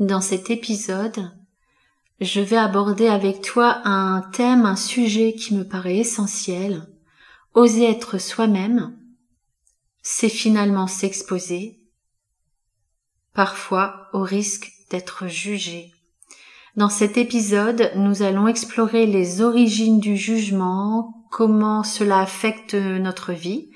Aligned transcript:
Dans 0.00 0.20
cet 0.20 0.50
épisode, 0.50 1.30
je 2.20 2.40
vais 2.40 2.56
aborder 2.56 3.06
avec 3.06 3.42
toi 3.42 3.80
un 3.84 4.22
thème, 4.32 4.66
un 4.66 4.74
sujet 4.74 5.34
qui 5.34 5.54
me 5.54 5.62
paraît 5.62 5.98
essentiel. 5.98 6.88
Oser 7.54 7.88
être 7.88 8.18
soi-même, 8.18 8.98
c'est 10.02 10.28
finalement 10.28 10.88
s'exposer, 10.88 11.78
parfois 13.34 14.08
au 14.12 14.22
risque 14.22 14.72
d'être 14.90 15.28
jugé. 15.28 15.92
Dans 16.74 16.88
cet 16.88 17.16
épisode, 17.16 17.92
nous 17.94 18.22
allons 18.22 18.48
explorer 18.48 19.06
les 19.06 19.42
origines 19.42 20.00
du 20.00 20.16
jugement, 20.16 21.24
comment 21.30 21.84
cela 21.84 22.18
affecte 22.18 22.74
notre 22.74 23.32
vie, 23.32 23.70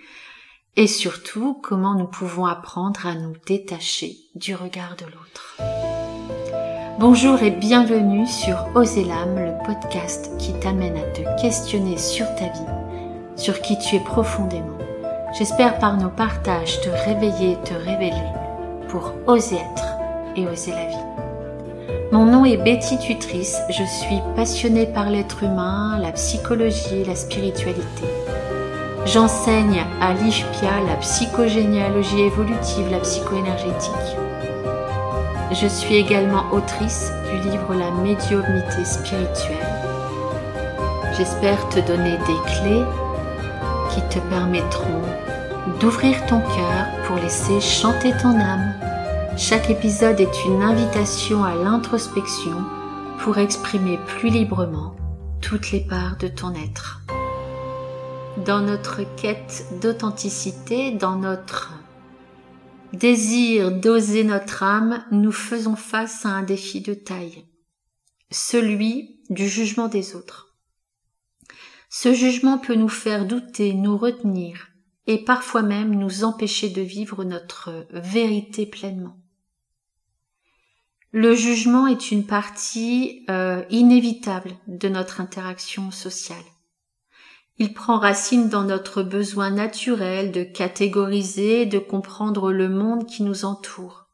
et 0.74 0.88
surtout 0.88 1.54
comment 1.62 1.94
nous 1.94 2.08
pouvons 2.08 2.46
apprendre 2.46 3.06
à 3.06 3.14
nous 3.14 3.34
détacher 3.46 4.16
du 4.34 4.56
regard 4.56 4.96
de 4.96 5.04
l'autre. 5.04 5.88
Bonjour 6.98 7.41
et 7.45 7.52
bienvenue 7.52 8.27
sur 8.27 8.56
Oser 8.74 9.04
l'âme, 9.04 9.36
le 9.36 9.64
podcast 9.64 10.32
qui 10.36 10.52
t'amène 10.54 10.96
à 10.96 11.02
te 11.02 11.40
questionner 11.40 11.96
sur 11.96 12.27
ta 12.34 12.46
vie, 12.46 12.73
sur 13.36 13.60
qui 13.60 13.78
tu 13.78 13.95
es 13.95 14.00
profondément. 14.00 14.77
J'espère 15.38 15.78
par 15.78 15.96
nos 15.96 16.09
partages 16.09 16.80
te 16.80 16.88
réveiller 16.88 17.56
te 17.64 17.73
révéler 17.73 18.32
pour 18.88 19.12
oser 19.28 19.59
être 19.59 19.96
et 20.34 20.48
oser 20.48 20.73
la 20.73 20.87
vie. 20.87 21.95
Mon 22.10 22.26
nom 22.26 22.45
est 22.45 22.56
Betty 22.56 22.98
Tutrice, 22.98 23.59
je 23.70 23.84
suis 23.84 24.20
passionnée 24.34 24.87
par 24.87 25.09
l'être 25.09 25.45
humain, 25.45 26.01
la 26.01 26.10
psychologie 26.10 27.04
la 27.04 27.15
spiritualité. 27.15 28.06
J'enseigne 29.06 29.84
à 30.01 30.15
l'IFPIA 30.15 30.80
la 30.88 30.96
psychogénéalogie 30.96 32.23
évolutive, 32.23 32.90
la 32.90 32.98
psychoénergétique. 32.98 34.18
Je 35.51 35.66
suis 35.66 35.97
également 35.97 36.45
autrice 36.52 37.11
du 37.30 37.48
livre 37.48 37.75
La 37.75 37.91
médiumnité 37.91 38.84
spirituelle. 38.84 39.57
J'espère 41.16 41.68
te 41.71 41.80
donner 41.80 42.18
des 42.18 42.38
clés 42.46 42.85
qui 43.90 44.02
te 44.09 44.18
permettront 44.29 45.02
d'ouvrir 45.80 46.24
ton 46.27 46.40
cœur 46.40 46.87
pour 47.07 47.16
laisser 47.16 47.60
chanter 47.60 48.13
ton 48.23 48.38
âme. 48.38 48.74
Chaque 49.37 49.71
épisode 49.71 50.21
est 50.21 50.45
une 50.45 50.63
invitation 50.63 51.45
à 51.45 51.55
l'introspection 51.55 52.65
pour 53.21 53.38
exprimer 53.38 53.99
plus 54.07 54.29
librement 54.29 54.95
toutes 55.40 55.71
les 55.71 55.80
parts 55.80 56.16
de 56.18 56.29
ton 56.29 56.52
être 56.55 57.01
dans 58.45 58.60
notre 58.60 59.02
quête 59.16 59.66
d'authenticité, 59.83 60.93
dans 60.93 61.16
notre 61.16 61.73
désir 62.92 63.72
d'oser 63.72 64.25
notre 64.25 64.62
âme, 64.62 65.04
nous 65.10 65.32
faisons 65.32 65.76
face 65.76 66.25
à 66.25 66.31
un 66.31 66.42
défi 66.42 66.81
de 66.81 66.94
taille, 66.94 67.44
celui 68.31 69.20
du 69.31 69.48
jugement 69.48 69.88
des 69.88 70.14
autres. 70.14 70.56
Ce 71.91 72.12
jugement 72.12 72.59
peut 72.59 72.75
nous 72.75 72.88
faire 72.88 73.26
douter, 73.26 73.72
nous 73.72 73.97
retenir 73.97 74.69
et 75.06 75.25
parfois 75.25 75.62
même 75.62 75.94
nous 75.94 76.25
empêcher 76.25 76.69
de 76.69 76.82
vivre 76.82 77.25
notre 77.25 77.86
vérité 77.91 78.66
pleinement. 78.66 79.16
Le 81.12 81.34
jugement 81.34 81.86
est 81.86 82.10
une 82.10 82.26
partie 82.26 83.25
euh, 83.31 83.64
inévitable 83.70 84.50
de 84.66 84.91
notre 84.91 85.22
interaction 85.22 85.91
sociale. 85.91 86.36
Il 87.59 87.75
prend 87.75 87.98
racine 87.98 88.48
dans 88.48 88.62
notre 88.62 89.03
besoin 89.03 89.50
naturel 89.50 90.31
de 90.31 90.44
catégoriser 90.44 91.62
et 91.62 91.66
de 91.66 91.78
comprendre 91.78 92.53
le 92.53 92.69
monde 92.69 93.06
qui 93.06 93.25
nous 93.25 93.44
entoure. 93.44 94.09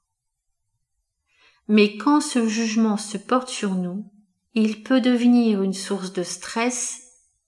Mais 1.69 1.97
quand 1.97 2.20
ce 2.20 2.48
jugement 2.48 2.97
se 2.97 3.19
porte 3.19 3.48
sur 3.48 3.75
nous, 3.75 4.11
il 4.55 4.83
peut 4.83 5.01
devenir 5.01 5.62
une 5.62 5.75
source 5.75 6.12
de 6.12 6.23
stress 6.23 7.03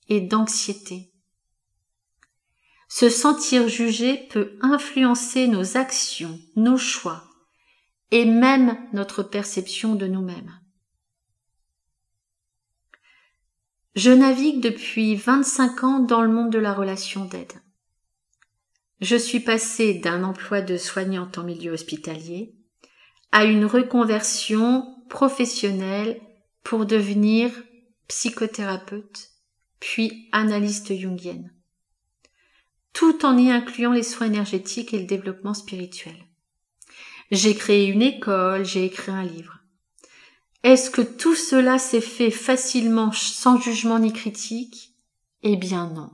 et 0.08 0.20
d'anxiété. 0.20 1.12
Se 2.88 3.08
sentir 3.08 3.68
jugé 3.68 4.28
peut 4.30 4.58
influencer 4.60 5.48
nos 5.48 5.76
actions, 5.76 6.38
nos 6.56 6.78
choix 6.78 7.24
et 8.10 8.24
même 8.24 8.78
notre 8.92 9.22
perception 9.22 9.94
de 9.94 10.06
nous-mêmes. 10.06 10.60
Je 13.96 14.10
navigue 14.10 14.60
depuis 14.60 15.16
25 15.16 15.84
ans 15.84 15.98
dans 16.00 16.20
le 16.20 16.28
monde 16.28 16.50
de 16.50 16.58
la 16.58 16.74
relation 16.74 17.24
d'aide. 17.24 17.54
Je 19.00 19.16
suis 19.16 19.40
passée 19.40 19.94
d'un 19.94 20.22
emploi 20.22 20.60
de 20.60 20.76
soignante 20.76 21.38
en 21.38 21.44
milieu 21.44 21.72
hospitalier 21.72 22.54
à 23.32 23.46
une 23.46 23.64
reconversion 23.64 24.86
professionnelle 25.08 26.20
pour 26.62 26.84
devenir 26.84 27.50
psychothérapeute, 28.06 29.30
puis 29.80 30.28
analyste 30.30 30.94
jungienne, 30.94 31.54
tout 32.92 33.24
en 33.24 33.38
y 33.38 33.50
incluant 33.50 33.92
les 33.92 34.02
soins 34.02 34.26
énergétiques 34.26 34.92
et 34.92 34.98
le 34.98 35.06
développement 35.06 35.54
spirituel. 35.54 36.16
J'ai 37.30 37.54
créé 37.54 37.86
une 37.86 38.02
école, 38.02 38.66
j'ai 38.66 38.84
écrit 38.84 39.12
un 39.12 39.24
livre. 39.24 39.55
Est-ce 40.62 40.90
que 40.90 41.02
tout 41.02 41.34
cela 41.34 41.78
s'est 41.78 42.00
fait 42.00 42.30
facilement 42.30 43.12
sans 43.12 43.60
jugement 43.60 43.98
ni 43.98 44.12
critique? 44.12 44.94
Eh 45.42 45.56
bien 45.56 45.88
non. 45.88 46.10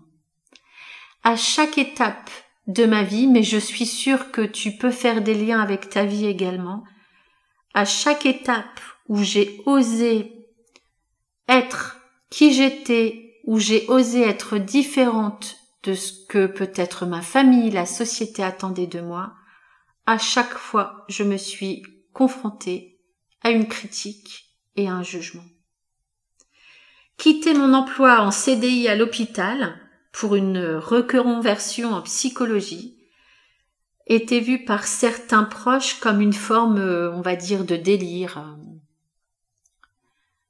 À 1.25 1.37
chaque 1.37 1.79
étape 1.79 2.31
de 2.67 2.85
ma 2.85 3.03
vie, 3.03 3.27
mais 3.27 3.43
je 3.43 3.59
suis 3.59 3.87
sûre 3.87 4.31
que 4.31 4.43
tu 4.43 4.73
peux 4.73 4.91
faire 4.91 5.23
des 5.23 5.35
liens 5.35 5.61
avec 5.61 5.89
ta 5.89 6.05
vie 6.05 6.27
également, 6.27 6.85
à 7.75 7.85
chaque 7.85 8.27
étape 8.27 8.81
où 9.09 9.23
j'ai 9.23 9.63
osé 9.67 10.33
être 11.49 12.01
qui 12.31 12.53
j'étais, 12.53 13.41
où 13.45 13.59
j'ai 13.59 13.87
osé 13.89 14.23
être 14.23 14.59
différente 14.59 15.57
de 15.83 15.95
ce 15.95 16.13
que 16.29 16.47
peut-être 16.47 17.07
ma 17.07 17.23
famille, 17.23 17.71
la 17.71 17.87
société 17.87 18.43
attendait 18.43 18.87
de 18.87 19.01
moi, 19.01 19.35
à 20.07 20.19
chaque 20.19 20.55
fois 20.55 21.05
je 21.09 21.25
me 21.25 21.37
suis 21.37 21.83
confrontée 22.13 22.92
à 23.43 23.51
une 23.51 23.69
critique 23.69 24.57
et 24.77 24.89
un 24.89 25.03
jugement. 25.03 25.45
Quitter 27.17 27.55
mon 27.55 27.75
emploi 27.75 28.21
en 28.21 28.31
CDI 28.31 28.89
à 28.89 28.97
l'hôpital 28.97 29.79
pour 30.13 30.35
une 30.35 30.77
reconversion 30.77 31.93
en 31.93 32.03
psychologie 32.03 32.99
était 34.07 34.41
vu 34.41 34.65
par 34.65 34.87
certains 34.87 35.45
proches 35.45 36.01
comme 36.01 36.21
une 36.21 36.33
forme, 36.33 36.81
on 36.81 37.21
va 37.21 37.37
dire, 37.37 37.65
de 37.65 37.77
délire, 37.77 38.57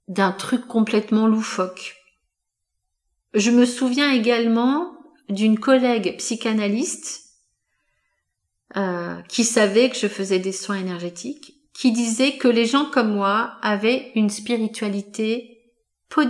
d'un 0.09 0.33
truc 0.33 0.67
complètement 0.67 1.27
loufoque. 1.27 1.97
Je 3.35 3.51
me 3.51 3.65
souviens 3.65 4.11
également 4.11 4.93
d'une 5.29 5.59
collègue 5.59 6.17
psychanalyste 6.19 7.23
euh, 8.77 9.21
qui 9.23 9.45
savait 9.45 9.91
que 9.91 9.97
je 9.97 10.09
faisais 10.09 10.39
des 10.39 10.53
soins 10.53 10.79
énergétiques 10.79 11.62
qui 11.73 11.93
disait 11.93 12.37
que 12.37 12.49
les 12.49 12.67
gens 12.67 12.87
comme 12.87 13.15
moi 13.15 13.57
avaient 13.63 14.13
une 14.15 14.31
spiritualité 14.31 15.73
pot 16.09 16.29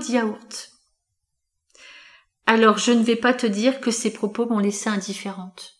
Alors 2.46 2.78
je 2.78 2.92
ne 2.92 3.02
vais 3.02 3.16
pas 3.16 3.34
te 3.34 3.46
dire 3.46 3.80
que 3.80 3.90
ces 3.90 4.12
propos 4.12 4.46
m'ont 4.46 4.60
laissé 4.60 4.88
indifférente. 4.88 5.74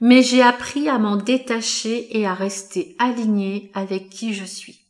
Mais 0.00 0.22
j'ai 0.22 0.42
appris 0.42 0.88
à 0.88 0.98
m'en 0.98 1.16
détacher 1.16 2.16
et 2.16 2.26
à 2.26 2.34
rester 2.34 2.96
alignée 2.98 3.70
avec 3.74 4.10
qui 4.10 4.34
je 4.34 4.44
suis. 4.44 4.84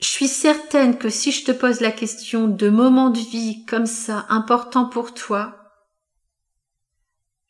Je 0.00 0.06
suis 0.06 0.28
certaine 0.28 0.96
que 0.96 1.10
si 1.10 1.32
je 1.32 1.44
te 1.44 1.52
pose 1.52 1.80
la 1.80 1.90
question 1.90 2.46
de 2.46 2.68
moments 2.68 3.10
de 3.10 3.18
vie 3.18 3.64
comme 3.64 3.86
ça 3.86 4.26
importants 4.28 4.88
pour 4.88 5.12
toi, 5.12 5.67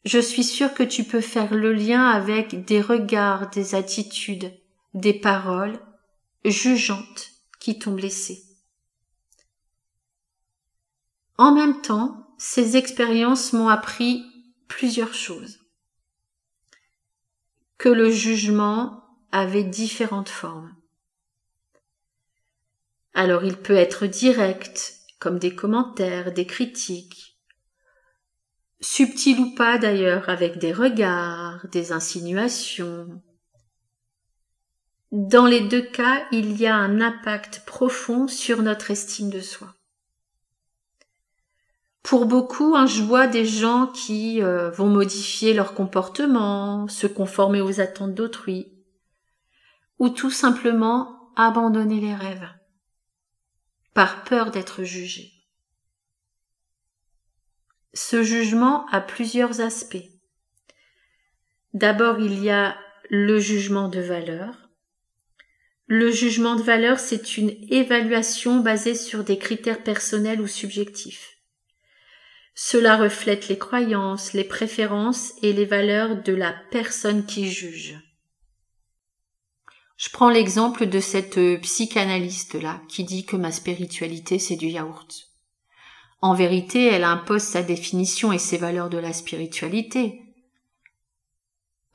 je 0.04 0.18
suis 0.18 0.44
sûre 0.44 0.74
que 0.74 0.82
tu 0.82 1.04
peux 1.04 1.20
faire 1.20 1.54
le 1.54 1.72
lien 1.72 2.08
avec 2.08 2.64
des 2.64 2.80
regards, 2.80 3.50
des 3.50 3.74
attitudes, 3.74 4.52
des 4.94 5.14
paroles 5.14 5.78
jugeantes 6.44 7.30
qui 7.58 7.78
t'ont 7.78 7.92
blessé. 7.92 8.44
En 11.36 11.54
même 11.54 11.80
temps, 11.82 12.34
ces 12.38 12.76
expériences 12.76 13.52
m'ont 13.52 13.68
appris 13.68 14.24
plusieurs 14.66 15.14
choses. 15.14 15.60
Que 17.76 17.88
le 17.88 18.10
jugement 18.10 19.04
avait 19.30 19.64
différentes 19.64 20.28
formes. 20.28 20.74
Alors 23.14 23.44
il 23.44 23.56
peut 23.56 23.76
être 23.76 24.06
direct, 24.06 24.94
comme 25.18 25.38
des 25.38 25.54
commentaires, 25.54 26.32
des 26.32 26.46
critiques, 26.46 27.27
subtil 28.80 29.40
ou 29.40 29.54
pas 29.54 29.78
d'ailleurs, 29.78 30.28
avec 30.28 30.58
des 30.58 30.72
regards, 30.72 31.66
des 31.68 31.92
insinuations. 31.92 33.22
Dans 35.10 35.46
les 35.46 35.62
deux 35.62 35.82
cas, 35.82 36.26
il 36.32 36.60
y 36.60 36.66
a 36.66 36.76
un 36.76 37.00
impact 37.00 37.64
profond 37.64 38.28
sur 38.28 38.62
notre 38.62 38.90
estime 38.90 39.30
de 39.30 39.40
soi. 39.40 39.74
Pour 42.02 42.26
beaucoup, 42.26 42.74
hein, 42.76 42.86
je 42.86 43.02
vois 43.02 43.26
des 43.26 43.44
gens 43.44 43.86
qui 43.86 44.42
euh, 44.42 44.70
vont 44.70 44.88
modifier 44.88 45.52
leur 45.52 45.74
comportement, 45.74 46.88
se 46.88 47.06
conformer 47.06 47.60
aux 47.60 47.80
attentes 47.80 48.14
d'autrui, 48.14 48.72
ou 49.98 50.08
tout 50.08 50.30
simplement 50.30 51.32
abandonner 51.36 52.00
les 52.00 52.14
rêves 52.14 52.48
par 53.94 54.22
peur 54.22 54.52
d'être 54.52 54.84
jugé. 54.84 55.37
Ce 57.94 58.22
jugement 58.22 58.86
a 58.86 59.00
plusieurs 59.00 59.60
aspects. 59.60 60.10
D'abord, 61.74 62.20
il 62.20 62.42
y 62.42 62.50
a 62.50 62.76
le 63.10 63.38
jugement 63.38 63.88
de 63.88 64.00
valeur. 64.00 64.68
Le 65.86 66.10
jugement 66.10 66.54
de 66.54 66.62
valeur, 66.62 66.98
c'est 66.98 67.38
une 67.38 67.50
évaluation 67.70 68.60
basée 68.60 68.94
sur 68.94 69.24
des 69.24 69.38
critères 69.38 69.82
personnels 69.82 70.40
ou 70.40 70.46
subjectifs. 70.46 71.38
Cela 72.54 72.96
reflète 72.96 73.48
les 73.48 73.56
croyances, 73.56 74.32
les 74.32 74.44
préférences 74.44 75.32
et 75.42 75.52
les 75.52 75.64
valeurs 75.64 76.22
de 76.22 76.32
la 76.34 76.52
personne 76.70 77.24
qui 77.24 77.50
juge. 77.50 77.96
Je 79.96 80.10
prends 80.10 80.28
l'exemple 80.28 80.86
de 80.86 81.00
cette 81.00 81.38
psychanalyste-là 81.62 82.82
qui 82.88 83.04
dit 83.04 83.24
que 83.24 83.36
ma 83.36 83.52
spiritualité 83.52 84.38
c'est 84.38 84.56
du 84.56 84.66
yaourt. 84.66 85.28
En 86.20 86.34
vérité, 86.34 86.86
elle 86.86 87.04
impose 87.04 87.42
sa 87.42 87.62
définition 87.62 88.32
et 88.32 88.38
ses 88.38 88.58
valeurs 88.58 88.90
de 88.90 88.98
la 88.98 89.12
spiritualité. 89.12 90.20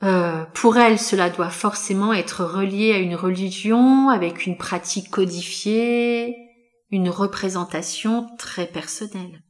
Euh, 0.02 0.44
pour 0.54 0.76
elle, 0.76 0.98
cela 0.98 1.30
doit 1.30 1.50
forcément 1.50 2.12
être 2.12 2.44
relié 2.44 2.92
à 2.92 2.98
une 2.98 3.14
religion, 3.14 4.08
avec 4.08 4.46
une 4.46 4.56
pratique 4.56 5.10
codifiée, 5.10 6.36
une 6.90 7.10
représentation 7.10 8.28
très 8.38 8.66
personnelle. 8.66 9.42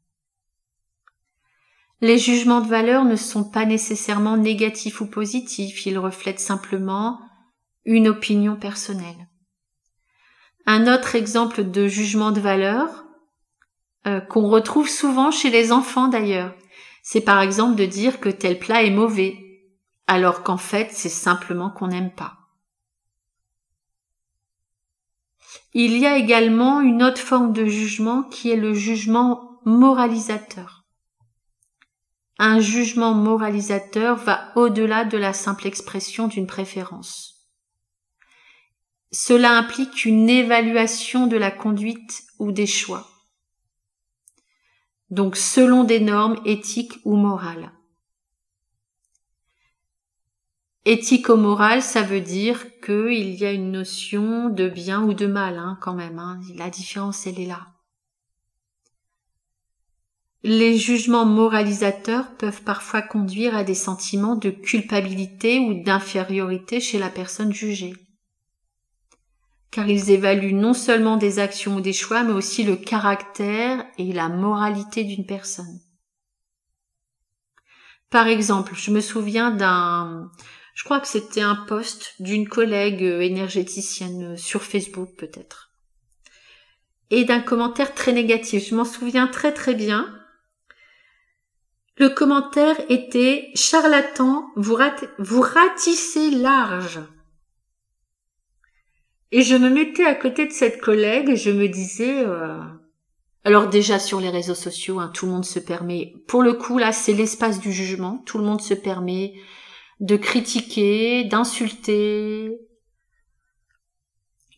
Les 2.00 2.18
jugements 2.18 2.60
de 2.60 2.68
valeur 2.68 3.04
ne 3.04 3.16
sont 3.16 3.44
pas 3.44 3.64
nécessairement 3.64 4.36
négatifs 4.36 5.00
ou 5.00 5.06
positifs, 5.06 5.86
ils 5.86 5.98
reflètent 5.98 6.40
simplement 6.40 7.20
une 7.84 8.08
opinion 8.08 8.56
personnelle. 8.56 9.28
Un 10.66 10.92
autre 10.92 11.14
exemple 11.14 11.70
de 11.70 11.86
jugement 11.86 12.30
de 12.30 12.40
valeur, 12.40 13.03
euh, 14.06 14.20
qu'on 14.20 14.48
retrouve 14.48 14.88
souvent 14.88 15.30
chez 15.30 15.50
les 15.50 15.72
enfants 15.72 16.08
d'ailleurs, 16.08 16.54
c'est 17.02 17.22
par 17.22 17.40
exemple 17.40 17.76
de 17.76 17.86
dire 17.86 18.20
que 18.20 18.28
tel 18.28 18.58
plat 18.58 18.82
est 18.82 18.90
mauvais, 18.90 19.38
alors 20.06 20.42
qu'en 20.42 20.56
fait 20.56 20.90
c'est 20.92 21.08
simplement 21.08 21.70
qu'on 21.70 21.88
n'aime 21.88 22.12
pas. 22.12 22.38
Il 25.72 25.98
y 25.98 26.06
a 26.06 26.16
également 26.16 26.80
une 26.80 27.02
autre 27.02 27.20
forme 27.20 27.52
de 27.52 27.66
jugement 27.66 28.22
qui 28.22 28.50
est 28.50 28.56
le 28.56 28.74
jugement 28.74 29.60
moralisateur. 29.64 30.84
Un 32.38 32.60
jugement 32.60 33.14
moralisateur 33.14 34.16
va 34.16 34.52
au-delà 34.56 35.04
de 35.04 35.16
la 35.16 35.32
simple 35.32 35.66
expression 35.66 36.28
d'une 36.28 36.46
préférence. 36.46 37.48
Cela 39.12 39.56
implique 39.56 40.04
une 40.04 40.28
évaluation 40.28 41.26
de 41.26 41.36
la 41.36 41.50
conduite 41.50 42.24
ou 42.40 42.50
des 42.50 42.66
choix. 42.66 43.13
Donc 45.10 45.36
selon 45.36 45.84
des 45.84 46.00
normes 46.00 46.40
éthiques 46.44 46.98
ou 47.04 47.16
morales. 47.16 47.72
Éthico-moral, 50.86 51.80
ça 51.80 52.02
veut 52.02 52.20
dire 52.20 52.78
qu'il 52.80 53.34
y 53.34 53.46
a 53.46 53.52
une 53.52 53.72
notion 53.72 54.50
de 54.50 54.68
bien 54.68 55.02
ou 55.02 55.14
de 55.14 55.26
mal, 55.26 55.56
hein, 55.56 55.78
quand 55.80 55.94
même. 55.94 56.18
Hein. 56.18 56.40
La 56.56 56.68
différence, 56.68 57.26
elle 57.26 57.40
est 57.40 57.46
là. 57.46 57.68
Les 60.42 60.76
jugements 60.76 61.24
moralisateurs 61.24 62.36
peuvent 62.36 62.62
parfois 62.62 63.00
conduire 63.00 63.56
à 63.56 63.64
des 63.64 63.74
sentiments 63.74 64.36
de 64.36 64.50
culpabilité 64.50 65.58
ou 65.58 65.82
d'infériorité 65.82 66.80
chez 66.80 66.98
la 66.98 67.08
personne 67.08 67.54
jugée. 67.54 67.94
Car 69.74 69.88
ils 69.88 70.12
évaluent 70.12 70.54
non 70.54 70.72
seulement 70.72 71.16
des 71.16 71.40
actions 71.40 71.74
ou 71.74 71.80
des 71.80 71.92
choix, 71.92 72.22
mais 72.22 72.32
aussi 72.32 72.62
le 72.62 72.76
caractère 72.76 73.84
et 73.98 74.12
la 74.12 74.28
moralité 74.28 75.02
d'une 75.02 75.26
personne. 75.26 75.80
Par 78.08 78.28
exemple, 78.28 78.74
je 78.76 78.92
me 78.92 79.00
souviens 79.00 79.50
d'un, 79.50 80.30
je 80.76 80.84
crois 80.84 81.00
que 81.00 81.08
c'était 81.08 81.40
un 81.40 81.56
post 81.56 82.14
d'une 82.20 82.48
collègue 82.48 83.02
énergéticienne 83.02 84.36
sur 84.36 84.62
Facebook 84.62 85.10
peut-être. 85.18 85.72
Et 87.10 87.24
d'un 87.24 87.40
commentaire 87.40 87.94
très 87.94 88.12
négatif. 88.12 88.68
Je 88.68 88.76
m'en 88.76 88.84
souviens 88.84 89.26
très 89.26 89.52
très 89.52 89.74
bien. 89.74 90.06
Le 91.96 92.10
commentaire 92.10 92.76
était 92.90 93.50
charlatan, 93.56 94.46
vous, 94.54 94.78
vous 95.18 95.40
ratissez 95.40 96.30
large. 96.30 97.00
Et 99.32 99.42
je 99.42 99.56
me 99.56 99.68
mettais 99.68 100.04
à 100.04 100.14
côté 100.14 100.46
de 100.46 100.52
cette 100.52 100.80
collègue 100.80 101.30
et 101.30 101.36
je 101.36 101.50
me 101.50 101.68
disais, 101.68 102.24
euh... 102.24 102.58
alors 103.44 103.68
déjà 103.68 103.98
sur 103.98 104.20
les 104.20 104.30
réseaux 104.30 104.54
sociaux, 104.54 105.00
hein, 105.00 105.10
tout 105.12 105.26
le 105.26 105.32
monde 105.32 105.44
se 105.44 105.58
permet. 105.58 106.14
Pour 106.28 106.42
le 106.42 106.52
coup 106.52 106.78
là, 106.78 106.92
c'est 106.92 107.14
l'espace 107.14 107.60
du 107.60 107.72
jugement. 107.72 108.22
Tout 108.26 108.38
le 108.38 108.44
monde 108.44 108.60
se 108.60 108.74
permet 108.74 109.34
de 110.00 110.16
critiquer, 110.16 111.24
d'insulter. 111.24 112.58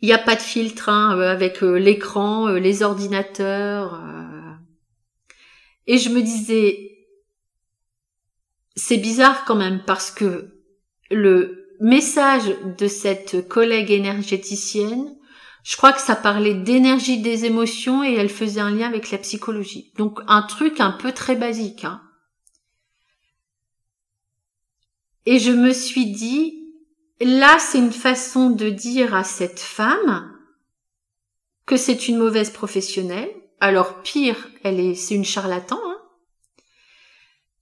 Il 0.02 0.06
n'y 0.06 0.12
a 0.12 0.18
pas 0.18 0.36
de 0.36 0.42
filtre 0.42 0.88
hein, 0.88 1.16
euh, 1.18 1.30
avec 1.30 1.62
euh, 1.62 1.78
l'écran, 1.78 2.48
les 2.48 2.82
ordinateurs. 2.82 4.02
Et 5.86 5.98
je 5.98 6.10
me 6.10 6.20
disais, 6.20 6.96
c'est 8.74 8.98
bizarre 8.98 9.44
quand 9.44 9.54
même 9.54 9.82
parce 9.86 10.10
que 10.10 10.52
le 11.10 11.65
message 11.80 12.54
de 12.78 12.88
cette 12.88 13.48
collègue 13.48 13.90
énergéticienne, 13.90 15.16
je 15.64 15.76
crois 15.76 15.92
que 15.92 16.00
ça 16.00 16.14
parlait 16.16 16.54
d'énergie 16.54 17.18
des 17.18 17.44
émotions 17.44 18.04
et 18.04 18.14
elle 18.14 18.28
faisait 18.28 18.60
un 18.60 18.70
lien 18.70 18.86
avec 18.86 19.10
la 19.10 19.18
psychologie. 19.18 19.92
Donc 19.96 20.20
un 20.28 20.42
truc 20.42 20.80
un 20.80 20.92
peu 20.92 21.12
très 21.12 21.34
basique. 21.34 21.84
Hein. 21.84 22.00
Et 25.24 25.38
je 25.38 25.50
me 25.50 25.72
suis 25.72 26.06
dit, 26.06 26.72
là, 27.20 27.58
c'est 27.58 27.78
une 27.78 27.92
façon 27.92 28.50
de 28.50 28.70
dire 28.70 29.14
à 29.14 29.24
cette 29.24 29.60
femme 29.60 30.32
que 31.66 31.76
c'est 31.76 32.06
une 32.06 32.18
mauvaise 32.18 32.50
professionnelle. 32.50 33.30
Alors 33.58 34.02
pire, 34.02 34.48
elle 34.62 34.78
est, 34.78 34.94
c'est 34.94 35.16
une 35.16 35.24
charlatan. 35.24 35.80
Hein 35.84 35.96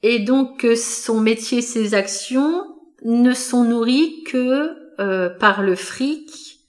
et 0.06 0.18
donc 0.18 0.66
son 0.76 1.18
métier, 1.18 1.62
ses 1.62 1.94
actions 1.94 2.73
ne 3.04 3.34
sont 3.34 3.64
nourries 3.64 4.24
que 4.24 4.84
euh, 5.00 5.28
par 5.28 5.62
le 5.62 5.74
fric, 5.74 6.60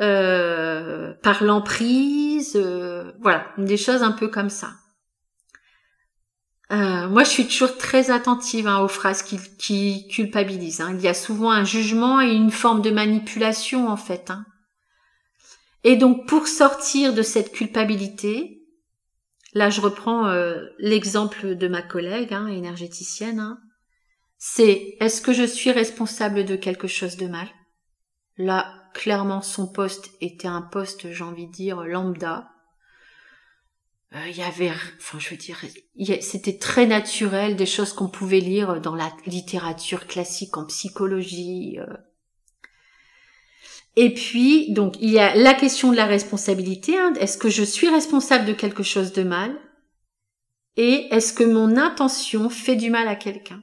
euh, 0.00 1.12
par 1.22 1.44
l'emprise, 1.44 2.56
euh, 2.56 3.12
voilà, 3.20 3.46
des 3.58 3.76
choses 3.76 4.02
un 4.02 4.12
peu 4.12 4.28
comme 4.28 4.50
ça. 4.50 4.72
Moi, 6.68 7.22
je 7.22 7.30
suis 7.30 7.46
toujours 7.46 7.78
très 7.78 8.10
attentive 8.10 8.66
hein, 8.66 8.80
aux 8.80 8.88
phrases 8.88 9.22
qui, 9.22 10.08
culpabilisent. 10.08 10.80
Hein. 10.80 10.96
Il 10.98 11.00
y 11.00 11.08
a 11.08 11.14
souvent 11.14 11.52
un 11.52 11.62
jugement 11.62 12.20
et 12.20 12.32
une 12.32 12.50
forme 12.50 12.82
de 12.82 12.90
manipulation 12.90 13.88
en 13.88 13.96
fait. 13.96 14.30
Hein. 14.30 14.44
Et 15.84 15.94
donc, 15.94 16.26
pour 16.26 16.48
sortir 16.48 17.14
de 17.14 17.22
cette 17.22 17.52
culpabilité, 17.52 18.60
là, 19.54 19.70
je 19.70 19.80
reprends 19.80 20.28
l'exemple 20.80 21.54
de 21.54 21.68
ma 21.68 21.82
collègue 21.82 22.34
hein, 22.34 22.48
énergéticienne. 22.48 23.56
C'est 24.38 24.96
est-ce 25.00 25.20
que 25.20 25.32
je 25.32 25.44
suis 25.44 25.70
responsable 25.70 26.44
de 26.44 26.56
quelque 26.56 26.88
chose 26.88 27.16
de 27.16 27.26
mal? 27.26 27.48
Là, 28.36 28.72
clairement, 28.92 29.42
son 29.42 29.66
poste 29.66 30.10
était 30.20 30.48
un 30.48 30.62
poste, 30.62 31.12
j'ai 31.12 31.24
envie 31.24 31.46
de 31.46 31.52
dire, 31.52 31.82
lambda 31.84 32.50
euh, 34.14 34.28
il 34.28 34.36
y 34.36 34.42
avait, 34.42 34.70
enfin, 34.98 35.18
je 35.18 35.30
veux 35.30 35.36
dire, 35.36 35.58
c'était 36.22 36.58
très 36.58 36.86
naturel, 36.86 37.56
des 37.56 37.66
choses 37.66 37.92
qu'on 37.92 38.08
pouvait 38.08 38.40
lire 38.40 38.80
dans 38.80 38.94
la 38.94 39.12
littérature 39.26 40.06
classique 40.06 40.56
en 40.56 40.64
psychologie. 40.66 41.78
Euh. 41.80 41.96
Et 43.96 44.14
puis, 44.14 44.72
donc, 44.72 44.94
il 45.00 45.10
y 45.10 45.18
a 45.18 45.34
la 45.34 45.54
question 45.54 45.90
de 45.90 45.96
la 45.96 46.06
responsabilité. 46.06 46.96
Hein. 46.96 47.14
est-ce 47.18 47.36
que 47.38 47.50
je 47.50 47.64
suis 47.64 47.88
responsable 47.88 48.46
de 48.46 48.52
quelque 48.52 48.82
chose 48.82 49.12
de 49.12 49.22
mal? 49.22 49.56
Et 50.76 51.08
est-ce 51.10 51.32
que 51.32 51.44
mon 51.44 51.76
intention 51.76 52.48
fait 52.50 52.76
du 52.76 52.90
mal 52.90 53.08
à 53.08 53.16
quelqu'un? 53.16 53.62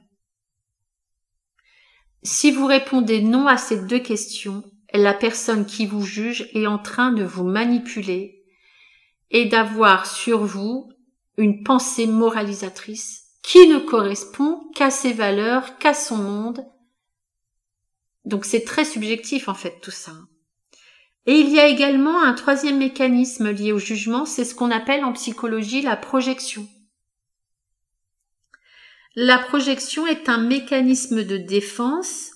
Si 2.24 2.50
vous 2.50 2.66
répondez 2.66 3.20
non 3.20 3.46
à 3.46 3.58
ces 3.58 3.76
deux 3.84 3.98
questions, 3.98 4.64
la 4.94 5.12
personne 5.12 5.66
qui 5.66 5.84
vous 5.84 6.02
juge 6.02 6.48
est 6.54 6.66
en 6.66 6.78
train 6.78 7.12
de 7.12 7.22
vous 7.22 7.44
manipuler 7.44 8.42
et 9.30 9.44
d'avoir 9.44 10.06
sur 10.06 10.42
vous 10.42 10.90
une 11.36 11.62
pensée 11.62 12.06
moralisatrice 12.06 13.24
qui 13.42 13.66
ne 13.68 13.78
correspond 13.78 14.70
qu'à 14.74 14.90
ses 14.90 15.12
valeurs, 15.12 15.76
qu'à 15.76 15.92
son 15.92 16.16
monde. 16.16 16.64
Donc 18.24 18.46
c'est 18.46 18.64
très 18.64 18.86
subjectif 18.86 19.50
en 19.50 19.54
fait 19.54 19.78
tout 19.82 19.90
ça. 19.90 20.12
Et 21.26 21.34
il 21.34 21.50
y 21.50 21.60
a 21.60 21.66
également 21.66 22.22
un 22.22 22.32
troisième 22.32 22.78
mécanisme 22.78 23.50
lié 23.50 23.72
au 23.72 23.78
jugement, 23.78 24.24
c'est 24.24 24.46
ce 24.46 24.54
qu'on 24.54 24.70
appelle 24.70 25.04
en 25.04 25.12
psychologie 25.12 25.82
la 25.82 25.96
projection. 25.96 26.66
La 29.16 29.38
projection 29.38 30.06
est 30.06 30.28
un 30.28 30.38
mécanisme 30.38 31.22
de 31.22 31.36
défense 31.36 32.32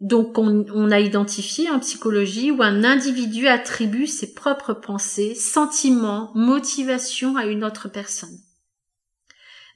Donc 0.00 0.38
on, 0.38 0.90
a 0.92 1.00
identifié 1.00 1.68
en 1.70 1.80
psychologie 1.80 2.52
où 2.52 2.62
un 2.62 2.84
individu 2.84 3.48
attribue 3.48 4.06
ses 4.06 4.32
propres 4.32 4.72
pensées, 4.72 5.34
sentiments, 5.34 6.30
motivations 6.36 7.36
à 7.36 7.46
une 7.46 7.64
autre 7.64 7.88
personne. 7.88 8.38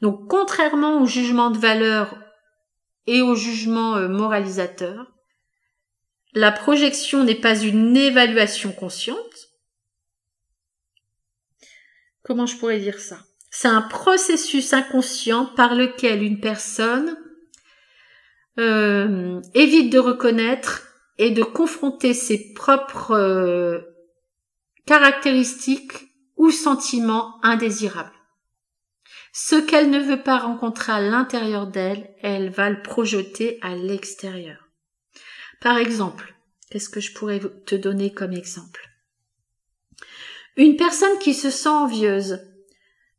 Donc 0.01 0.29
contrairement 0.29 1.03
au 1.03 1.07
jugement 1.07 1.51
de 1.51 1.59
valeur 1.59 2.17
et 3.09 3.21
au 3.21 3.35
jugement 3.35 3.97
euh, 3.97 4.09
moralisateur, 4.09 5.13
la 6.35 6.53
projection 6.53 7.25
n'est 7.25 7.35
pas 7.35 7.61
une 7.61 7.97
évaluation 7.97 8.71
consciente. 8.71 9.51
Comment 12.23 12.47
je 12.47 12.57
pourrais 12.57 12.79
dire 12.79 13.01
ça? 13.01 13.19
C'est 13.55 13.69
un 13.69 13.83
processus 13.83 14.73
inconscient 14.73 15.45
par 15.45 15.75
lequel 15.75 16.23
une 16.23 16.41
personne 16.41 17.19
euh, 18.59 19.43
évite 19.53 19.93
de 19.93 19.99
reconnaître 19.99 20.89
et 21.19 21.31
de 21.31 21.43
confronter 21.43 22.15
ses 22.15 22.55
propres 22.55 23.13
euh, 23.13 23.79
caractéristiques 24.87 26.15
ou 26.39 26.51
sentiments 26.51 27.45
indésirables. 27.45 28.15
Ce 29.35 29.57
qu'elle 29.57 29.91
ne 29.91 30.01
veut 30.01 30.23
pas 30.23 30.39
rencontrer 30.39 30.93
à 30.93 31.03
l'intérieur 31.03 31.67
d'elle, 31.67 32.15
elle 32.23 32.49
va 32.49 32.71
le 32.71 32.81
projeter 32.81 33.59
à 33.61 33.75
l'extérieur. 33.75 34.71
Par 35.61 35.77
exemple, 35.77 36.35
qu'est-ce 36.71 36.89
que 36.89 37.01
je 37.01 37.13
pourrais 37.13 37.41
te 37.67 37.75
donner 37.75 38.15
comme 38.15 38.33
exemple? 38.33 38.89
Une 40.57 40.77
personne 40.77 41.19
qui 41.19 41.35
se 41.35 41.51
sent 41.51 41.69
envieuse 41.69 42.41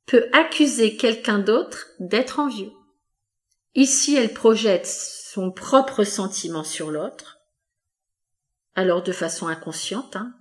peut 0.06 0.28
accuser 0.34 0.98
quelqu'un 0.98 1.40
d'autre 1.40 1.88
d'être 2.00 2.40
envieux. 2.40 2.72
Ici, 3.76 4.16
elle 4.16 4.34
projette 4.34 4.86
son 4.86 5.52
propre 5.52 6.04
sentiment 6.04 6.64
sur 6.64 6.92
l'autre, 6.92 7.40
alors 8.76 9.02
de 9.02 9.12
façon 9.12 9.48
inconsciente. 9.48 10.16
Hein. 10.16 10.34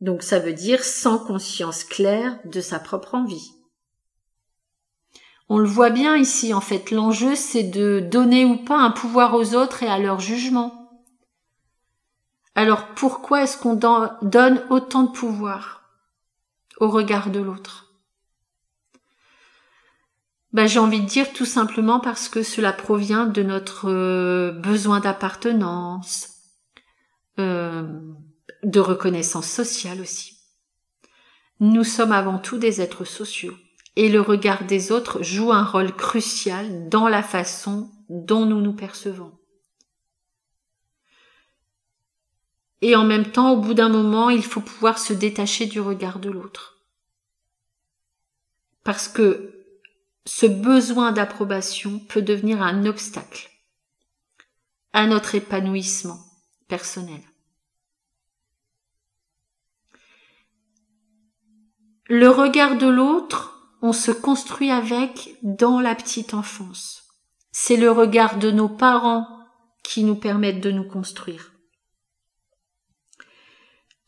Donc 0.00 0.22
ça 0.22 0.40
veut 0.40 0.52
dire 0.52 0.82
sans 0.82 1.18
conscience 1.18 1.84
claire 1.84 2.38
de 2.44 2.60
sa 2.60 2.80
propre 2.80 3.14
envie. 3.14 3.52
On 5.48 5.58
le 5.58 5.68
voit 5.68 5.90
bien 5.90 6.16
ici, 6.16 6.54
en 6.54 6.60
fait, 6.60 6.90
l'enjeu 6.90 7.36
c'est 7.36 7.62
de 7.62 8.00
donner 8.00 8.44
ou 8.44 8.56
pas 8.56 8.78
un 8.78 8.90
pouvoir 8.90 9.34
aux 9.34 9.54
autres 9.54 9.82
et 9.82 9.88
à 9.88 9.98
leur 9.98 10.18
jugement. 10.18 10.82
Alors 12.54 12.88
pourquoi 12.94 13.44
est-ce 13.44 13.56
qu'on 13.56 13.74
donne 13.74 14.66
autant 14.70 15.04
de 15.04 15.12
pouvoir 15.12 15.82
au 16.78 16.88
regard 16.88 17.30
de 17.30 17.40
l'autre? 17.40 17.81
Bah, 20.52 20.66
J'ai 20.66 20.78
envie 20.78 21.00
de 21.00 21.06
dire 21.06 21.32
tout 21.32 21.44
simplement 21.44 22.00
parce 22.00 22.28
que 22.28 22.42
cela 22.42 22.72
provient 22.72 23.26
de 23.26 23.42
notre 23.42 23.88
euh, 23.88 24.52
besoin 24.52 25.00
d'appartenance, 25.00 26.28
euh, 27.38 27.82
de 28.62 28.80
reconnaissance 28.80 29.48
sociale 29.48 30.00
aussi. 30.00 30.38
Nous 31.60 31.84
sommes 31.84 32.12
avant 32.12 32.38
tout 32.38 32.58
des 32.58 32.80
êtres 32.80 33.04
sociaux 33.04 33.54
et 33.96 34.08
le 34.08 34.20
regard 34.20 34.64
des 34.64 34.90
autres 34.90 35.22
joue 35.22 35.52
un 35.52 35.64
rôle 35.64 35.94
crucial 35.94 36.88
dans 36.88 37.08
la 37.08 37.22
façon 37.22 37.90
dont 38.08 38.46
nous 38.46 38.60
nous 38.60 38.72
percevons. 38.72 39.32
Et 42.80 42.96
en 42.96 43.04
même 43.04 43.30
temps, 43.30 43.52
au 43.52 43.60
bout 43.60 43.74
d'un 43.74 43.88
moment, 43.88 44.28
il 44.28 44.42
faut 44.42 44.60
pouvoir 44.60 44.98
se 44.98 45.12
détacher 45.12 45.66
du 45.66 45.80
regard 45.80 46.18
de 46.18 46.30
l'autre. 46.30 46.80
Parce 48.82 49.06
que 49.06 49.51
ce 50.24 50.46
besoin 50.46 51.12
d'approbation 51.12 51.98
peut 51.98 52.22
devenir 52.22 52.62
un 52.62 52.86
obstacle 52.86 53.50
à 54.92 55.06
notre 55.06 55.34
épanouissement 55.34 56.20
personnel. 56.68 57.20
Le 62.08 62.28
regard 62.28 62.76
de 62.76 62.86
l'autre, 62.86 63.52
on 63.80 63.92
se 63.92 64.10
construit 64.10 64.70
avec 64.70 65.36
dans 65.42 65.80
la 65.80 65.94
petite 65.94 66.34
enfance. 66.34 67.04
C'est 67.52 67.76
le 67.76 67.90
regard 67.90 68.38
de 68.38 68.50
nos 68.50 68.68
parents 68.68 69.26
qui 69.82 70.04
nous 70.04 70.14
permettent 70.14 70.60
de 70.60 70.70
nous 70.70 70.86
construire. 70.86 71.51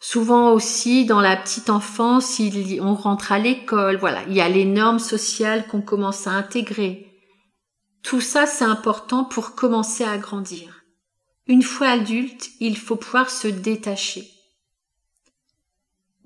Souvent 0.07 0.53
aussi, 0.53 1.07
dans 1.07 1.23
la 1.23 1.35
petite 1.35 1.71
enfance, 1.71 2.39
on 2.79 2.95
rentre 2.95 3.33
à 3.33 3.39
l'école, 3.39 3.97
voilà, 3.97 4.23
il 4.29 4.35
y 4.35 4.43
a 4.43 4.51
les 4.51 4.67
normes 4.67 4.99
sociales 4.99 5.67
qu'on 5.67 5.81
commence 5.81 6.27
à 6.27 6.33
intégrer. 6.33 7.11
Tout 8.03 8.21
ça, 8.21 8.45
c'est 8.45 8.67
important 8.67 9.25
pour 9.25 9.55
commencer 9.55 10.05
à 10.05 10.19
grandir. 10.19 10.85
Une 11.47 11.63
fois 11.63 11.87
adulte, 11.87 12.51
il 12.61 12.77
faut 12.77 12.97
pouvoir 12.97 13.31
se 13.31 13.49
détacher 13.49 14.29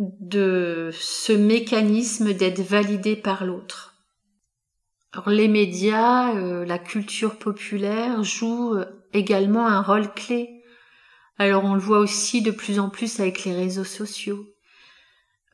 de 0.01 0.91
ce 0.93 1.33
mécanisme 1.33 2.33
d'être 2.33 2.63
validé 2.63 3.15
par 3.15 3.45
l'autre. 3.45 3.95
Alors 5.13 5.31
les 5.31 5.47
médias, 5.47 6.35
euh, 6.35 6.65
la 6.65 6.81
culture 6.81 7.39
populaire 7.39 8.25
jouent 8.25 8.75
euh, 8.75 8.87
également 9.13 9.69
un 9.69 9.83
rôle 9.83 10.13
clé 10.13 10.58
alors 11.39 11.65
on 11.65 11.75
le 11.75 11.81
voit 11.81 12.01
aussi 12.01 12.43
de 12.43 12.51
plus 12.51 12.79
en 12.79 12.91
plus 12.91 13.21
avec 13.21 13.45
les 13.45 13.55
réseaux 13.55 13.85
sociaux. 13.85 14.47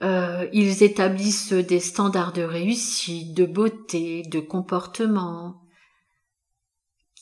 Euh, 0.03 0.47
ils 0.53 0.83
établissent 0.83 1.53
des 1.53 1.81
standards 1.81 2.33
de 2.33 2.43
réussite, 2.43 3.35
de 3.35 3.45
beauté, 3.45 4.23
de 4.23 4.41
comportement, 4.41 5.61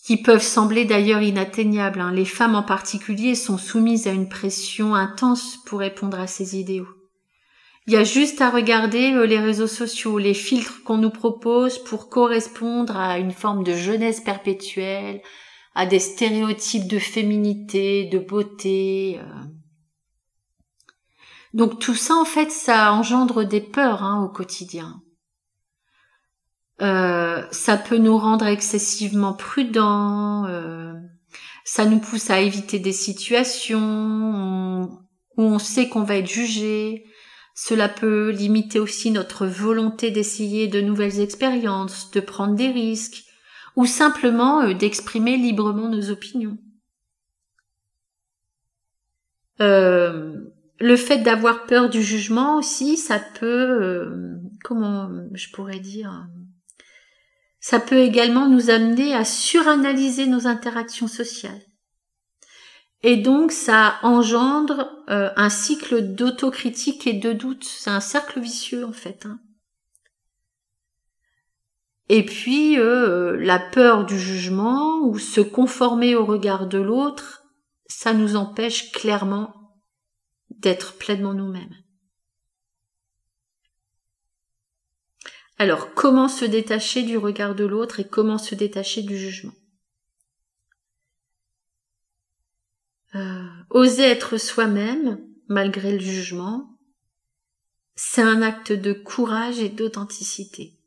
qui 0.04 0.16
peuvent 0.16 0.42
sembler 0.42 0.84
d'ailleurs 0.84 1.22
inatteignables. 1.22 2.00
Hein. 2.00 2.12
Les 2.12 2.24
femmes 2.24 2.54
en 2.54 2.62
particulier 2.62 3.34
sont 3.34 3.58
soumises 3.58 4.08
à 4.08 4.12
une 4.12 4.28
pression 4.28 4.94
intense 4.94 5.58
pour 5.66 5.80
répondre 5.80 6.18
à 6.18 6.26
ces 6.26 6.56
idéaux. 6.58 6.88
Il 7.86 7.94
y 7.94 7.96
a 7.96 8.04
juste 8.04 8.40
à 8.40 8.50
regarder 8.50 9.12
euh, 9.12 9.26
les 9.26 9.40
réseaux 9.40 9.66
sociaux, 9.66 10.18
les 10.18 10.34
filtres 10.34 10.82
qu'on 10.84 10.98
nous 10.98 11.10
propose 11.10 11.78
pour 11.78 12.08
correspondre 12.08 12.96
à 12.96 13.18
une 13.18 13.32
forme 13.32 13.64
de 13.64 13.74
jeunesse 13.74 14.20
perpétuelle, 14.20 15.20
à 15.74 15.86
des 15.86 15.98
stéréotypes 15.98 16.88
de 16.88 16.98
féminité, 16.98 18.04
de 18.06 18.18
beauté. 18.18 19.18
Euh. 19.20 19.44
Donc 21.54 21.78
tout 21.78 21.94
ça, 21.94 22.14
en 22.14 22.24
fait, 22.24 22.50
ça 22.50 22.92
engendre 22.92 23.44
des 23.44 23.60
peurs 23.60 24.02
hein, 24.02 24.22
au 24.24 24.28
quotidien. 24.28 25.02
Euh, 26.80 27.44
ça 27.50 27.76
peut 27.76 27.98
nous 27.98 28.16
rendre 28.18 28.46
excessivement 28.46 29.34
prudents, 29.34 30.46
euh, 30.46 30.94
ça 31.64 31.84
nous 31.84 32.00
pousse 32.00 32.30
à 32.30 32.40
éviter 32.40 32.80
des 32.80 32.92
situations 32.92 34.84
où 35.36 35.42
on 35.42 35.58
sait 35.60 35.88
qu'on 35.88 36.02
va 36.02 36.16
être 36.16 36.28
jugé. 36.28 37.04
Cela 37.54 37.88
peut 37.88 38.30
limiter 38.30 38.80
aussi 38.80 39.10
notre 39.10 39.46
volonté 39.46 40.10
d'essayer 40.10 40.66
de 40.66 40.80
nouvelles 40.80 41.20
expériences, 41.20 42.10
de 42.10 42.20
prendre 42.20 42.54
des 42.56 42.70
risques, 42.70 43.24
ou 43.76 43.86
simplement 43.86 44.62
euh, 44.62 44.74
d'exprimer 44.74 45.36
librement 45.36 45.88
nos 45.88 46.10
opinions. 46.10 46.58
Euh, 49.60 50.36
le 50.80 50.96
fait 50.96 51.18
d'avoir 51.18 51.66
peur 51.66 51.88
du 51.88 52.02
jugement 52.02 52.56
aussi, 52.56 52.96
ça 52.96 53.18
peut, 53.18 53.46
euh, 53.46 54.36
comment 54.64 55.10
je 55.32 55.50
pourrais 55.50 55.78
dire, 55.78 56.26
ça 57.60 57.78
peut 57.78 57.98
également 57.98 58.48
nous 58.48 58.70
amener 58.70 59.14
à 59.14 59.24
suranalyser 59.24 60.26
nos 60.26 60.46
interactions 60.46 61.06
sociales. 61.06 61.62
Et 63.04 63.16
donc 63.16 63.52
ça 63.52 63.96
engendre 64.02 64.88
un 65.08 65.48
cycle 65.48 66.14
d'autocritique 66.14 67.06
et 67.08 67.14
de 67.14 67.32
doute. 67.32 67.64
C'est 67.64 67.90
un 67.90 68.00
cercle 68.00 68.38
vicieux 68.38 68.84
en 68.84 68.92
fait. 68.92 69.26
Hein. 69.26 69.40
Et 72.14 72.26
puis 72.26 72.78
euh, 72.78 73.38
la 73.38 73.58
peur 73.58 74.04
du 74.04 74.20
jugement 74.20 75.00
ou 75.00 75.18
se 75.18 75.40
conformer 75.40 76.14
au 76.14 76.26
regard 76.26 76.66
de 76.66 76.76
l'autre, 76.76 77.42
ça 77.86 78.12
nous 78.12 78.36
empêche 78.36 78.92
clairement 78.92 79.80
d'être 80.50 80.98
pleinement 80.98 81.32
nous-mêmes. 81.32 81.74
Alors 85.56 85.94
comment 85.94 86.28
se 86.28 86.44
détacher 86.44 87.02
du 87.02 87.16
regard 87.16 87.54
de 87.54 87.64
l'autre 87.64 87.98
et 87.98 88.06
comment 88.06 88.36
se 88.36 88.54
détacher 88.54 89.00
du 89.00 89.16
jugement? 89.16 89.54
Euh, 93.14 93.48
Oser 93.70 94.04
être 94.04 94.36
soi-même 94.36 95.18
malgré 95.48 95.92
le 95.92 95.98
jugement, 95.98 96.76
c'est 97.94 98.20
un 98.20 98.42
acte 98.42 98.72
de 98.72 98.92
courage 98.92 99.60
et 99.60 99.70
d'authenticité 99.70 100.78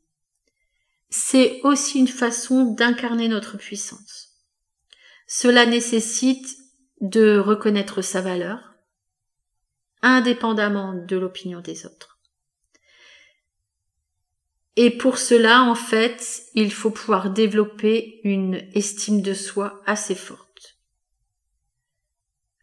c'est 1.08 1.60
aussi 1.62 1.98
une 1.98 2.08
façon 2.08 2.64
d'incarner 2.64 3.28
notre 3.28 3.56
puissance. 3.56 4.30
Cela 5.26 5.66
nécessite 5.66 6.56
de 7.00 7.38
reconnaître 7.38 8.02
sa 8.02 8.20
valeur, 8.20 8.74
indépendamment 10.02 10.94
de 10.94 11.16
l'opinion 11.16 11.60
des 11.60 11.86
autres. 11.86 12.18
Et 14.76 14.90
pour 14.90 15.16
cela, 15.16 15.62
en 15.62 15.74
fait, 15.74 16.42
il 16.54 16.72
faut 16.72 16.90
pouvoir 16.90 17.30
développer 17.30 18.20
une 18.24 18.56
estime 18.74 19.22
de 19.22 19.32
soi 19.32 19.82
assez 19.86 20.14
forte. 20.14 20.78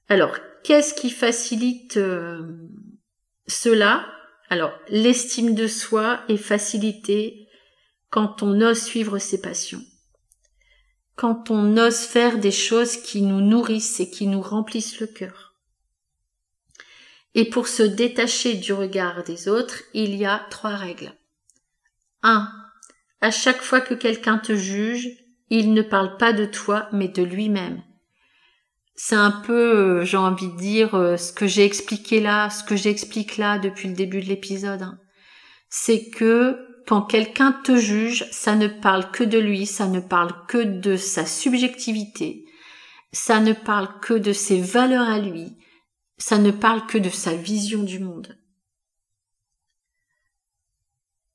Alors, 0.10 0.38
qu'est-ce 0.64 0.94
qui 0.94 1.10
facilite 1.10 1.98
euh, 1.98 2.44
cela? 3.48 4.08
Alors, 4.50 4.78
l'estime 4.90 5.56
de 5.56 5.66
soi 5.66 6.24
est 6.30 6.38
facilitée 6.38 7.43
quand 8.14 8.44
on 8.44 8.62
ose 8.62 8.80
suivre 8.80 9.18
ses 9.18 9.42
passions, 9.42 9.82
quand 11.16 11.50
on 11.50 11.78
ose 11.78 12.02
faire 12.02 12.38
des 12.38 12.52
choses 12.52 12.96
qui 12.98 13.24
nous 13.24 13.42
nourrissent 13.42 14.00
et 14.00 14.12
qui 14.12 14.28
nous 14.28 14.40
remplissent 14.40 15.00
le 15.00 15.08
cœur. 15.08 15.56
Et 17.34 17.50
pour 17.50 17.68
se 17.68 17.82
détacher 17.82 18.54
du 18.54 18.72
regard 18.72 19.24
des 19.24 19.50
autres, 19.50 19.82
il 19.96 20.16
y 20.16 20.26
a 20.26 20.46
trois 20.52 20.76
règles. 20.76 21.12
1. 22.22 22.52
À 23.22 23.32
chaque 23.32 23.64
fois 23.64 23.82
que 23.82 23.96
quelqu'un 23.96 24.38
te 24.38 24.56
juge, 24.56 25.10
il 25.50 25.74
ne 25.74 25.82
parle 25.82 26.18
pas 26.18 26.34
de 26.34 26.46
toi, 26.46 26.90
mais 26.92 27.08
de 27.08 27.24
lui-même. 27.24 27.82
C'est 28.94 29.16
un 29.16 29.32
peu, 29.32 30.02
euh, 30.02 30.06
j'ai 30.06 30.18
envie 30.18 30.50
de 30.50 30.58
dire, 30.58 30.94
euh, 30.94 31.18
ce 31.18 31.34
que 31.34 31.48
j'ai 31.48 31.66
expliqué 31.66 32.22
là, 32.22 32.52
ce 32.52 32.64
que 32.64 32.76
j'explique 32.76 33.38
là 33.38 33.58
depuis 33.58 33.88
le 33.88 33.96
début 33.96 34.22
de 34.22 34.28
l'épisode. 34.28 34.84
Hein. 34.84 35.00
C'est 35.68 36.12
que 36.12 36.73
quand 36.86 37.02
quelqu'un 37.02 37.52
te 37.52 37.76
juge, 37.76 38.26
ça 38.32 38.56
ne 38.56 38.68
parle 38.68 39.10
que 39.12 39.24
de 39.24 39.40
lui, 39.40 39.66
ça 39.66 39.88
ne 39.88 40.00
parle 40.00 40.34
que 40.48 40.58
de 40.58 40.98
sa 40.98 41.26
subjectivité, 41.26 42.46
ça 43.12 43.40
ne 43.40 43.54
parle 43.54 44.00
que 44.02 44.14
de 44.14 44.34
ses 44.34 44.60
valeurs 44.60 45.08
à 45.08 45.20
lui, 45.20 45.58
ça 46.18 46.38
ne 46.38 46.52
parle 46.52 46.86
que 46.88 46.98
de 46.98 47.10
sa 47.10 47.34
vision 47.34 47.84
du 47.84 48.00
monde. 48.00 48.38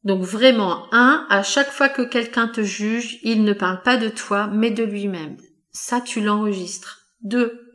Donc 0.04 0.22
vraiment, 0.22 0.86
un, 0.92 1.26
à 1.28 1.42
chaque 1.42 1.70
fois 1.70 1.88
que 1.88 2.02
quelqu'un 2.02 2.48
te 2.48 2.62
juge, 2.62 3.18
il 3.22 3.44
ne 3.44 3.52
parle 3.52 3.82
pas 3.82 3.96
de 3.96 4.08
toi, 4.08 4.46
mais 4.46 4.70
de 4.70 4.84
lui-même. 4.84 5.36
Ça, 5.70 6.00
tu 6.00 6.20
l'enregistres. 6.20 7.00
Deux, 7.20 7.68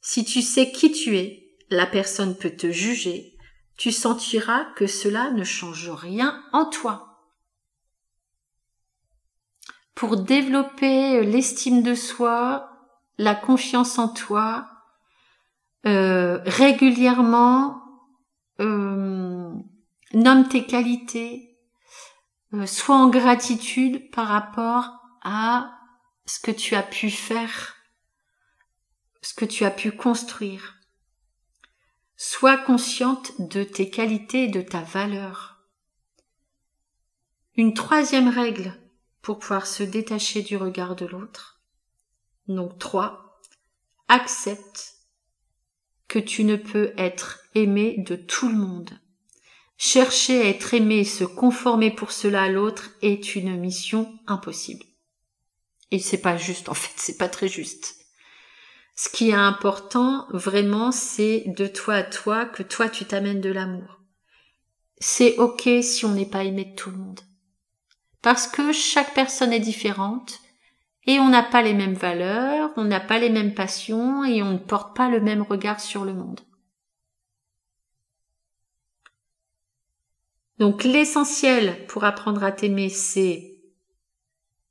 si 0.00 0.24
tu 0.24 0.42
sais 0.42 0.70
qui 0.70 0.92
tu 0.92 1.16
es, 1.16 1.56
la 1.70 1.86
personne 1.86 2.36
peut 2.36 2.50
te 2.50 2.70
juger, 2.70 3.36
tu 3.76 3.92
sentiras 3.92 4.66
que 4.76 4.86
cela 4.86 5.30
ne 5.30 5.44
change 5.44 5.90
rien 5.90 6.42
en 6.52 6.66
toi. 6.66 7.07
Pour 9.98 10.16
développer 10.16 11.24
l'estime 11.24 11.82
de 11.82 11.96
soi, 11.96 12.70
la 13.18 13.34
confiance 13.34 13.98
en 13.98 14.06
toi, 14.06 14.70
euh, 15.86 16.38
régulièrement, 16.46 17.82
euh, 18.60 19.52
nomme 20.14 20.48
tes 20.48 20.64
qualités, 20.66 21.58
euh, 22.54 22.64
sois 22.64 22.94
en 22.94 23.08
gratitude 23.08 24.08
par 24.12 24.28
rapport 24.28 25.00
à 25.24 25.76
ce 26.26 26.38
que 26.38 26.52
tu 26.52 26.76
as 26.76 26.84
pu 26.84 27.10
faire, 27.10 27.74
ce 29.20 29.34
que 29.34 29.46
tu 29.46 29.64
as 29.64 29.72
pu 29.72 29.90
construire. 29.90 30.76
Sois 32.16 32.56
consciente 32.56 33.32
de 33.40 33.64
tes 33.64 33.90
qualités 33.90 34.44
et 34.44 34.48
de 34.48 34.62
ta 34.62 34.80
valeur. 34.80 35.58
Une 37.56 37.74
troisième 37.74 38.28
règle 38.28 38.78
pour 39.22 39.38
pouvoir 39.38 39.66
se 39.66 39.82
détacher 39.82 40.42
du 40.42 40.56
regard 40.56 40.96
de 40.96 41.06
l'autre. 41.06 41.60
Donc 42.46 42.78
trois, 42.78 43.40
accepte 44.08 44.94
que 46.08 46.18
tu 46.18 46.44
ne 46.44 46.56
peux 46.56 46.92
être 46.96 47.40
aimé 47.54 47.96
de 47.98 48.16
tout 48.16 48.48
le 48.48 48.56
monde. 48.56 48.90
Chercher 49.76 50.40
à 50.40 50.48
être 50.48 50.74
aimé 50.74 50.98
et 50.98 51.04
se 51.04 51.24
conformer 51.24 51.90
pour 51.90 52.10
cela 52.10 52.44
à 52.44 52.48
l'autre 52.48 52.90
est 53.02 53.36
une 53.36 53.56
mission 53.56 54.18
impossible. 54.26 54.84
Et 55.90 55.98
c'est 55.98 56.20
pas 56.20 56.36
juste, 56.36 56.68
en 56.68 56.74
fait, 56.74 56.94
c'est 56.96 57.16
pas 57.16 57.28
très 57.28 57.48
juste. 57.48 57.96
Ce 58.96 59.08
qui 59.08 59.30
est 59.30 59.34
important, 59.34 60.26
vraiment, 60.30 60.90
c'est 60.90 61.44
de 61.46 61.68
toi 61.68 61.94
à 61.94 62.02
toi 62.02 62.46
que 62.46 62.64
toi 62.64 62.88
tu 62.88 63.04
t'amènes 63.04 63.40
de 63.40 63.50
l'amour. 63.50 64.00
C'est 64.98 65.36
ok 65.36 65.68
si 65.82 66.04
on 66.04 66.14
n'est 66.14 66.26
pas 66.26 66.42
aimé 66.42 66.64
de 66.64 66.74
tout 66.74 66.90
le 66.90 66.96
monde. 66.96 67.20
Parce 68.22 68.46
que 68.46 68.72
chaque 68.72 69.14
personne 69.14 69.52
est 69.52 69.60
différente, 69.60 70.40
et 71.08 71.20
on 71.20 71.30
n'a 71.30 71.42
pas 71.42 71.62
les 71.62 71.72
mêmes 71.72 71.94
valeurs, 71.94 72.70
on 72.76 72.84
n'a 72.84 73.00
pas 73.00 73.18
les 73.18 73.30
mêmes 73.30 73.54
passions 73.54 74.24
et 74.24 74.42
on 74.42 74.52
ne 74.52 74.58
porte 74.58 74.94
pas 74.94 75.08
le 75.08 75.22
même 75.22 75.40
regard 75.40 75.80
sur 75.80 76.04
le 76.04 76.12
monde. 76.12 76.40
Donc 80.58 80.84
l'essentiel 80.84 81.86
pour 81.86 82.04
apprendre 82.04 82.44
à 82.44 82.52
t'aimer, 82.52 82.90
c'est 82.90 83.58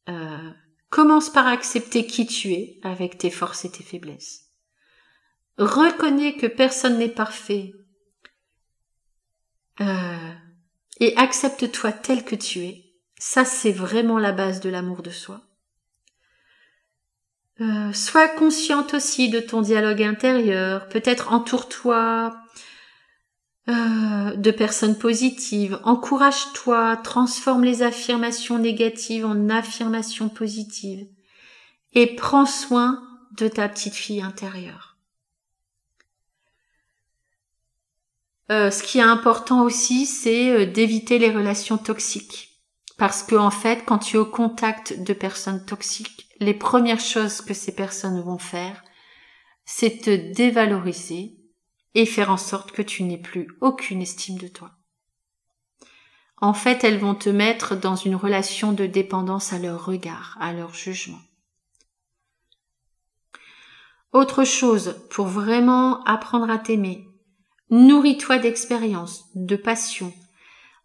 euh, 0.10 0.52
commence 0.90 1.32
par 1.32 1.48
accepter 1.48 2.06
qui 2.06 2.28
tu 2.28 2.54
es 2.54 2.80
avec 2.84 3.18
tes 3.18 3.32
forces 3.32 3.66
et 3.66 3.72
tes 3.72 3.84
faiblesses. 3.84 4.52
Reconnais 5.58 6.36
que 6.36 6.46
personne 6.46 7.00
n'est 7.00 7.10
parfait 7.10 7.74
euh, 9.82 10.34
et 11.00 11.18
accepte-toi 11.18 11.94
tel 11.94 12.24
que 12.24 12.36
tu 12.36 12.60
es. 12.60 12.87
Ça, 13.20 13.46
c'est 13.46 13.72
vraiment 13.72 14.20
la 14.20 14.32
base 14.32 14.60
de 14.60 14.70
l'amour 14.70 15.02
de 15.02 15.10
soi. 15.10 15.42
Euh, 17.60 17.92
sois 17.92 18.28
consciente 18.28 18.94
aussi 18.94 19.30
de 19.30 19.40
ton 19.40 19.62
dialogue 19.62 20.04
intérieur. 20.04 20.88
Peut-être 20.90 21.34
entoure-toi 21.34 22.38
euh, 23.68 24.36
de 24.36 24.52
personnes 24.52 24.98
positives. 24.98 25.80
Encourage-toi. 25.84 26.98
Transforme 26.98 27.64
les 27.64 27.82
affirmations 27.82 28.60
négatives 28.60 29.26
en 29.26 29.50
affirmations 29.50 30.30
positives. 30.30 31.08
Et 31.94 32.16
prends 32.16 32.46
soin 32.46 33.02
de 33.38 33.48
ta 33.48 33.68
petite 33.68 33.96
fille 33.96 34.22
intérieure. 34.22 34.98
Euh, 38.52 38.70
ce 38.70 38.84
qui 38.84 39.00
est 39.00 39.02
important 39.02 39.64
aussi, 39.64 40.06
c'est 40.06 40.68
d'éviter 40.68 41.18
les 41.18 41.32
relations 41.32 41.78
toxiques. 41.78 42.47
Parce 42.98 43.22
que 43.22 43.36
en 43.36 43.52
fait, 43.52 43.86
quand 43.86 44.00
tu 44.00 44.18
es 44.18 44.20
au 44.20 44.26
contact 44.26 45.04
de 45.04 45.14
personnes 45.14 45.64
toxiques, 45.66 46.30
les 46.40 46.56
premières 46.56 47.00
choses 47.00 47.42
que 47.42 47.54
ces 47.54 47.74
personnes 47.74 48.22
vont 48.22 48.40
faire, 48.40 48.84
c'est 49.66 50.02
te 50.02 50.34
dévaloriser 50.34 51.38
et 51.94 52.06
faire 52.06 52.32
en 52.32 52.38
sorte 52.38 52.72
que 52.72 52.82
tu 52.82 53.04
n'aies 53.04 53.22
plus 53.22 53.48
aucune 53.62 54.02
estime 54.02 54.38
de 54.38 54.48
toi. 54.48 54.72
En 56.40 56.54
fait, 56.54 56.84
elles 56.84 57.00
vont 57.00 57.16
te 57.16 57.30
mettre 57.30 57.76
dans 57.76 57.96
une 57.96 58.16
relation 58.16 58.72
de 58.72 58.86
dépendance 58.86 59.54
à 59.54 59.60
leur 59.60 59.86
regard, 59.86 60.38
à 60.40 60.54
leur 60.54 60.74
jugement. 60.74 61.20
Autre 64.14 64.44
chose, 64.44 64.96
pour 65.10 65.28
vraiment 65.28 66.04
apprendre 66.06 66.50
à 66.50 66.58
t'aimer, 66.58 67.08
nourris-toi 67.70 68.38
d'expérience, 68.38 69.26
de 69.36 69.56
passion. 69.56 70.14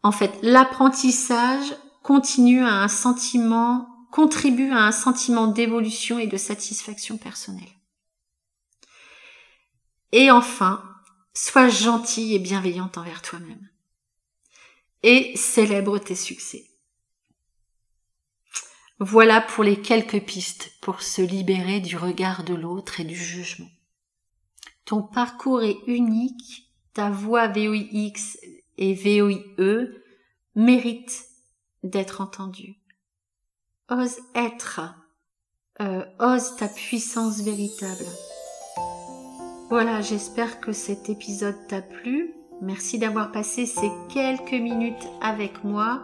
En 0.03 0.13
fait, 0.13 0.33
l'apprentissage 0.43 1.75
continue 2.03 2.63
à 2.63 2.83
un 2.83 2.89
sentiment 2.89 3.89
contribue 4.13 4.71
à 4.71 4.85
un 4.85 4.93
sentiment 4.93 5.47
d'évolution 5.49 6.19
et 6.19 6.27
de 6.27 6.37
satisfaction 6.37 7.17
personnelle. 7.17 7.65
Et 10.13 10.31
enfin, 10.31 10.85
sois 11.33 11.71
gentille 11.71 12.35
et 12.35 12.39
bienveillante 12.39 12.99
envers 12.99 13.23
toi-même. 13.23 13.71
Et 15.03 15.35
célèbre 15.35 15.99
tes 15.99 16.15
succès. 16.15 16.69
Voilà 19.01 19.41
pour 19.41 19.65
les 19.65 19.81
quelques 19.81 20.21
pistes 20.21 20.75
pour 20.83 21.03
se 21.03 21.23
libérer 21.23 21.81
du 21.81 21.97
regard 21.97 22.45
de 22.45 22.55
l'autre 22.55 23.01
et 23.01 23.05
du 23.05 23.17
jugement. 23.17 23.71
Ton 24.85 25.03
parcours 25.03 25.63
est 25.63 25.79
unique, 25.87 26.71
ta 26.93 27.09
voix 27.09 27.49
VOIX 27.49 28.39
et 28.77 28.95
VOIE 28.95 29.89
mérite 30.55 31.32
d'être 31.83 32.21
entendue 32.21 32.83
ose 33.93 34.19
être, 34.35 34.81
euh, 35.81 36.05
ose 36.19 36.57
ta 36.57 36.69
puissance 36.69 37.41
véritable. 37.43 38.07
Voilà, 39.69 40.01
j'espère 40.01 40.61
que 40.61 40.73
cet 40.73 41.09
épisode 41.09 41.57
t'a 41.69 41.83
plu. 41.83 42.35
Merci 42.61 42.99
d'avoir 42.99 43.33
passé 43.33 43.67
ces 43.67 43.91
quelques 44.09 44.53
minutes 44.53 45.09
avec 45.21 45.65
moi. 45.65 46.03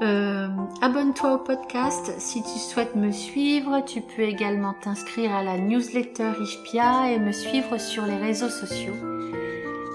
Euh, 0.00 0.48
abonne-toi 0.80 1.34
au 1.34 1.38
podcast 1.38 2.12
si 2.18 2.42
tu 2.42 2.58
souhaites 2.58 2.94
me 2.94 3.10
suivre. 3.10 3.84
Tu 3.84 4.00
peux 4.00 4.22
également 4.22 4.74
t'inscrire 4.74 5.34
à 5.34 5.42
la 5.42 5.58
newsletter 5.58 6.32
Ishpia 6.40 7.10
et 7.10 7.18
me 7.18 7.32
suivre 7.32 7.78
sur 7.78 8.06
les 8.06 8.16
réseaux 8.16 8.48
sociaux. 8.48 8.94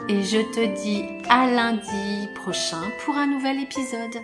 Et 0.10 0.22
je 0.22 0.40
te 0.54 0.82
dis 0.84 1.06
à 1.30 1.50
lundi 1.50 2.28
prochain 2.36 2.82
pour 3.06 3.16
un 3.16 3.28
nouvel 3.28 3.62
épisode. 3.62 4.22